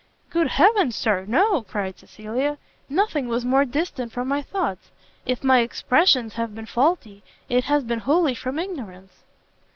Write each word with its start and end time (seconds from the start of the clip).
"Good 0.31 0.47
Heaven, 0.47 0.91
Sir; 0.91 1.25
no!" 1.27 1.61
cried 1.61 1.99
Cecilia, 1.99 2.57
"nothing 2.89 3.27
was 3.27 3.45
more 3.45 3.65
distant 3.65 4.11
from 4.11 4.27
my 4.27 4.41
thoughts: 4.41 4.89
if 5.27 5.43
my 5.43 5.59
expressions 5.59 6.33
have 6.33 6.55
been 6.55 6.65
faulty, 6.65 7.21
it 7.49 7.65
has 7.65 7.83
been 7.83 7.99
wholly 7.99 8.33
from 8.33 8.57
ignorance." 8.57 9.13